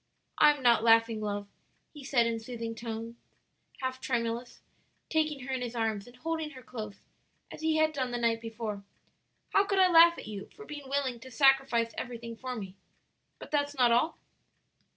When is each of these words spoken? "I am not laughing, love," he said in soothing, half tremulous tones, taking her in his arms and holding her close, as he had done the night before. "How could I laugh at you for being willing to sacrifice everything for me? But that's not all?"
"I 0.39 0.51
am 0.57 0.63
not 0.63 0.83
laughing, 0.83 1.21
love," 1.21 1.47
he 1.93 2.03
said 2.03 2.25
in 2.25 2.39
soothing, 2.39 2.75
half 3.81 4.01
tremulous 4.01 4.55
tones, 4.55 4.61
taking 5.11 5.41
her 5.41 5.53
in 5.53 5.61
his 5.61 5.75
arms 5.75 6.07
and 6.07 6.15
holding 6.15 6.49
her 6.57 6.63
close, 6.63 7.01
as 7.51 7.61
he 7.61 7.75
had 7.75 7.93
done 7.93 8.09
the 8.09 8.17
night 8.17 8.41
before. 8.41 8.83
"How 9.53 9.63
could 9.63 9.77
I 9.77 9.91
laugh 9.91 10.17
at 10.17 10.25
you 10.25 10.49
for 10.55 10.65
being 10.65 10.89
willing 10.89 11.19
to 11.19 11.29
sacrifice 11.29 11.91
everything 11.99 12.35
for 12.35 12.55
me? 12.55 12.75
But 13.37 13.51
that's 13.51 13.77
not 13.77 13.91
all?" 13.91 14.17